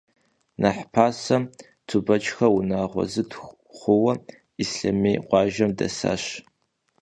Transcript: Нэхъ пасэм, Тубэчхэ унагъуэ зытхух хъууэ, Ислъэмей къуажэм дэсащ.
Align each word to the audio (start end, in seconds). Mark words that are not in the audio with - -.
Нэхъ 0.61 0.85
пасэм, 0.93 1.43
Тубэчхэ 1.87 2.47
унагъуэ 2.57 3.03
зытхух 3.13 3.53
хъууэ, 3.77 4.13
Ислъэмей 4.63 5.17
къуажэм 5.27 5.71
дэсащ. 5.77 6.23